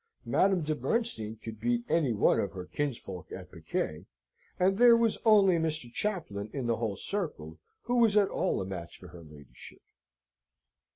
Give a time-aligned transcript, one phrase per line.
[0.25, 4.05] Madame de Bernstein could beat any one of her kinsfolk at piquet,
[4.59, 5.93] and there was only Mr.
[5.93, 9.83] Chaplain in the whole circle who was at all a match for her ladyship.